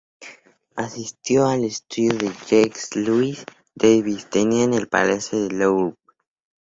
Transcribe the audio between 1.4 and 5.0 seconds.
al estudio que Jacques-Louis David tenía en el